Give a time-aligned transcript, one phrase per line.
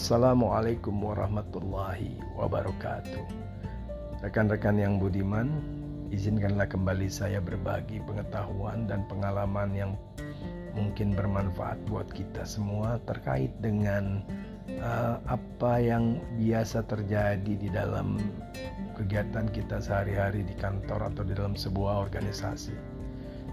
[0.00, 3.20] Assalamualaikum warahmatullahi wabarakatuh.
[4.24, 5.60] Rekan-rekan yang budiman,
[6.08, 9.92] izinkanlah kembali saya berbagi pengetahuan dan pengalaman yang
[10.72, 14.24] mungkin bermanfaat buat kita semua terkait dengan
[14.80, 18.16] uh, apa yang biasa terjadi di dalam
[18.96, 22.72] kegiatan kita sehari-hari di kantor atau di dalam sebuah organisasi.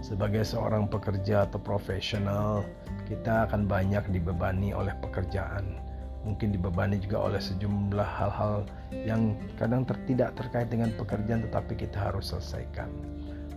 [0.00, 2.64] Sebagai seorang pekerja atau profesional,
[3.04, 5.87] kita akan banyak dibebani oleh pekerjaan
[6.28, 12.36] mungkin dibebani juga oleh sejumlah hal-hal yang kadang tidak terkait dengan pekerjaan tetapi kita harus
[12.36, 12.92] selesaikan.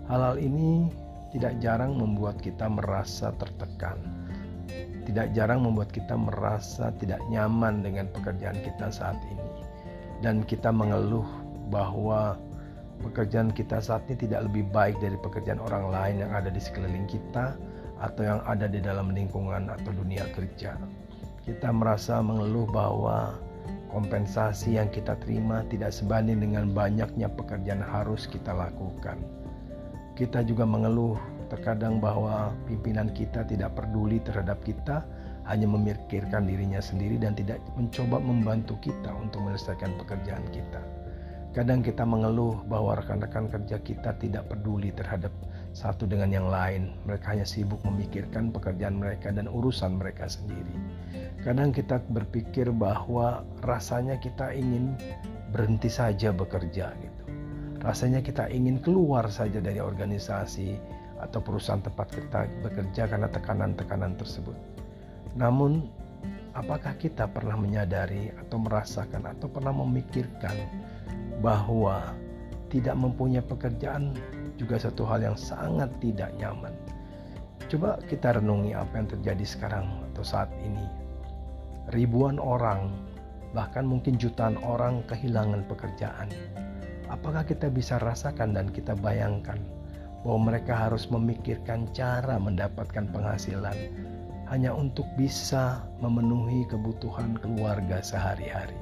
[0.08, 0.88] Hal-hal ini
[1.36, 4.00] tidak jarang membuat kita merasa tertekan.
[5.04, 9.52] Tidak jarang membuat kita merasa tidak nyaman dengan pekerjaan kita saat ini.
[10.24, 11.28] Dan kita mengeluh
[11.68, 12.40] bahwa
[13.04, 17.10] pekerjaan kita saat ini tidak lebih baik dari pekerjaan orang lain yang ada di sekeliling
[17.10, 17.58] kita
[18.00, 20.78] atau yang ada di dalam lingkungan atau dunia kerja
[21.42, 23.34] kita merasa mengeluh bahwa
[23.90, 29.18] kompensasi yang kita terima tidak sebanding dengan banyaknya pekerjaan harus kita lakukan.
[30.14, 31.18] Kita juga mengeluh
[31.50, 35.04] terkadang bahwa pimpinan kita tidak peduli terhadap kita,
[35.50, 40.80] hanya memikirkan dirinya sendiri dan tidak mencoba membantu kita untuk menyelesaikan pekerjaan kita.
[41.52, 45.36] Kadang kita mengeluh bahwa rekan-rekan kerja kita tidak peduli terhadap
[45.72, 46.92] satu dengan yang lain.
[47.08, 50.76] Mereka hanya sibuk memikirkan pekerjaan mereka dan urusan mereka sendiri.
[51.42, 54.94] Kadang kita berpikir bahwa rasanya kita ingin
[55.52, 57.24] berhenti saja bekerja gitu.
[57.82, 60.78] Rasanya kita ingin keluar saja dari organisasi
[61.18, 64.54] atau perusahaan tempat kita bekerja karena tekanan-tekanan tersebut.
[65.34, 65.90] Namun,
[66.54, 70.54] apakah kita pernah menyadari atau merasakan atau pernah memikirkan
[71.42, 72.14] bahwa
[72.70, 74.14] tidak mempunyai pekerjaan
[74.62, 76.72] juga satu hal yang sangat tidak nyaman.
[77.66, 80.86] Coba kita renungi apa yang terjadi sekarang atau saat ini.
[81.90, 82.94] Ribuan orang,
[83.58, 86.30] bahkan mungkin jutaan orang kehilangan pekerjaan.
[87.10, 89.60] Apakah kita bisa rasakan dan kita bayangkan
[90.22, 93.76] bahwa mereka harus memikirkan cara mendapatkan penghasilan
[94.48, 98.78] hanya untuk bisa memenuhi kebutuhan keluarga sehari-hari?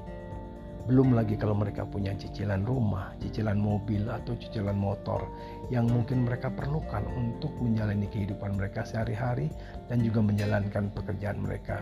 [0.89, 5.21] Belum lagi kalau mereka punya cicilan rumah, cicilan mobil, atau cicilan motor
[5.69, 9.53] yang mungkin mereka perlukan untuk menjalani kehidupan mereka sehari-hari
[9.85, 11.77] dan juga menjalankan pekerjaan mereka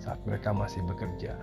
[0.00, 1.36] saat mereka masih bekerja.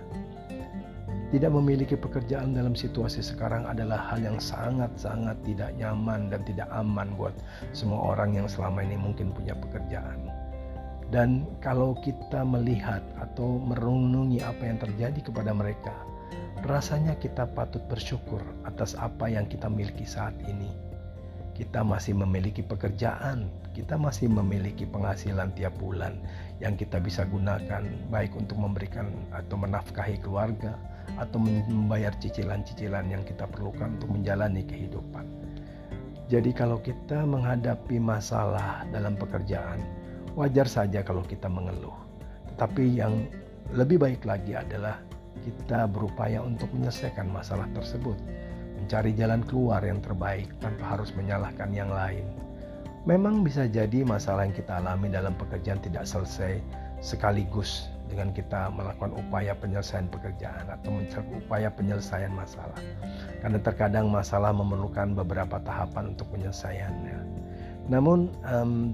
[1.30, 7.14] Tidak memiliki pekerjaan dalam situasi sekarang adalah hal yang sangat-sangat tidak nyaman dan tidak aman
[7.14, 7.34] buat
[7.70, 10.18] semua orang yang selama ini mungkin punya pekerjaan.
[11.14, 15.94] Dan kalau kita melihat atau merenungi apa yang terjadi kepada mereka,
[16.64, 20.72] rasanya kita patut bersyukur atas apa yang kita miliki saat ini.
[21.54, 23.46] Kita masih memiliki pekerjaan,
[23.76, 26.18] kita masih memiliki penghasilan tiap bulan
[26.58, 30.74] yang kita bisa gunakan baik untuk memberikan atau menafkahi keluarga
[31.14, 35.26] atau membayar cicilan-cicilan yang kita perlukan untuk menjalani kehidupan.
[36.26, 39.78] Jadi kalau kita menghadapi masalah dalam pekerjaan,
[40.34, 41.94] wajar saja kalau kita mengeluh.
[42.54, 43.28] Tetapi yang
[43.76, 44.98] lebih baik lagi adalah
[45.42, 48.14] kita berupaya untuk menyelesaikan masalah tersebut,
[48.78, 52.24] mencari jalan keluar yang terbaik tanpa harus menyalahkan yang lain.
[53.04, 56.60] Memang bisa jadi masalah yang kita alami dalam pekerjaan tidak selesai
[57.04, 62.76] sekaligus dengan kita melakukan upaya penyelesaian pekerjaan atau mencari upaya penyelesaian masalah.
[63.44, 67.18] Karena terkadang masalah memerlukan beberapa tahapan untuk penyelesaiannya.
[67.92, 68.32] Namun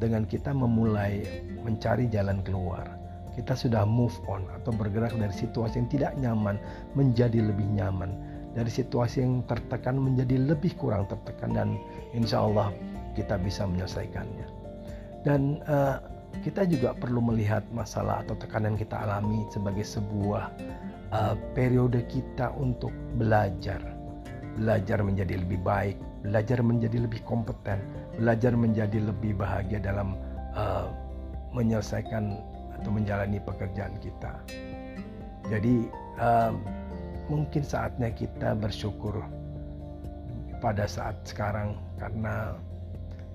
[0.03, 1.23] dengan kita memulai
[1.63, 3.00] mencari jalan keluar,
[3.41, 6.61] kita sudah move on atau bergerak dari situasi yang tidak nyaman
[6.93, 8.13] menjadi lebih nyaman.
[8.53, 11.69] Dari situasi yang tertekan menjadi lebih kurang tertekan dan
[12.13, 12.69] insya Allah
[13.17, 14.47] kita bisa menyelesaikannya.
[15.25, 16.03] Dan uh,
[16.45, 20.53] kita juga perlu melihat masalah atau tekanan kita alami sebagai sebuah
[21.15, 23.81] uh, periode kita untuk belajar.
[24.59, 27.81] Belajar menjadi lebih baik belajar menjadi lebih kompeten
[28.21, 30.21] belajar menjadi lebih bahagia dalam
[30.53, 30.93] uh,
[31.57, 32.39] menyelesaikan
[32.81, 34.41] atau menjalani pekerjaan kita.
[35.53, 35.87] Jadi
[36.17, 36.65] um,
[37.29, 39.21] mungkin saatnya kita bersyukur
[40.65, 42.57] pada saat sekarang karena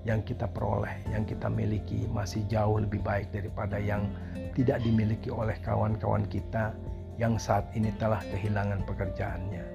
[0.06, 4.06] yang kita peroleh, yang kita miliki masih jauh lebih baik daripada yang
[4.54, 6.70] tidak dimiliki oleh kawan-kawan kita
[7.18, 9.66] yang saat ini telah kehilangan pekerjaannya.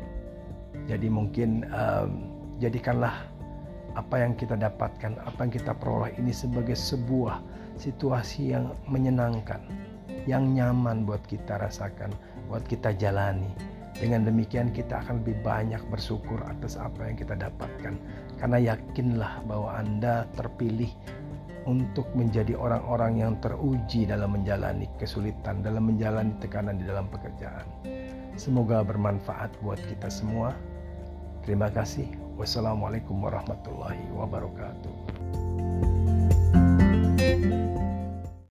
[0.87, 2.31] Jadi mungkin um,
[2.63, 3.27] jadikanlah
[3.99, 7.43] apa yang kita dapatkan, apa yang kita peroleh ini sebagai sebuah
[7.81, 9.57] situasi yang menyenangkan,
[10.29, 12.13] yang nyaman buat kita rasakan,
[12.45, 13.49] buat kita jalani.
[13.97, 17.97] Dengan demikian kita akan lebih banyak bersyukur atas apa yang kita dapatkan.
[18.37, 20.89] Karena yakinlah bahwa Anda terpilih
[21.69, 27.65] untuk menjadi orang-orang yang teruji dalam menjalani kesulitan, dalam menjalani tekanan di dalam pekerjaan.
[28.39, 30.55] Semoga bermanfaat buat kita semua.
[31.45, 32.09] Terima kasih.
[32.41, 35.10] Wassalamualaikum warahmatullahi wabarakatuh.